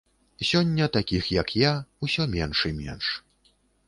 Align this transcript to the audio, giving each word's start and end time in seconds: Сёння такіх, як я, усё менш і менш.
Сёння 0.51 0.85
такіх, 0.95 1.27
як 1.35 1.53
я, 1.59 1.73
усё 2.07 2.25
менш 2.37 2.65
і 2.71 2.73
менш. 2.79 3.13